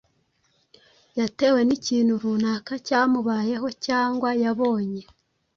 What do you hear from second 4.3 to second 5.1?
yabonye.